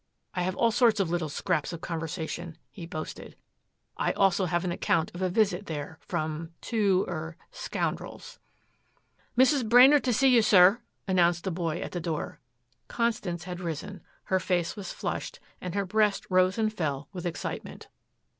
I 0.33 0.41
have 0.41 0.55
all 0.55 0.71
sorts 0.71 0.99
of 0.99 1.11
little 1.11 1.29
scraps 1.29 1.71
of 1.71 1.81
conversation," 1.81 2.57
he 2.71 2.87
boasted. 2.87 3.35
"I 3.97 4.13
also 4.13 4.45
have 4.45 4.63
an 4.65 4.71
account 4.71 5.11
of 5.13 5.21
a 5.21 5.29
visit 5.29 5.67
there 5.67 5.99
from 6.01 6.49
two 6.59 7.05
er 7.07 7.37
scoundrels" 7.51 8.39
"Mrs. 9.37 9.69
Brainard 9.69 10.03
to 10.05 10.11
see 10.11 10.29
you, 10.29 10.41
sir," 10.41 10.81
announced 11.07 11.45
a 11.45 11.51
boy 11.51 11.81
at 11.81 11.91
the 11.91 12.01
door. 12.01 12.39
Constance 12.87 13.43
had 13.43 13.59
risen. 13.59 14.01
Her 14.23 14.39
face 14.39 14.75
was 14.75 14.91
flushed 14.91 15.39
and 15.61 15.75
her 15.75 15.85
breast 15.85 16.25
rose 16.31 16.57
and 16.57 16.73
fell 16.73 17.07
with 17.13 17.27
excitement. 17.27 17.87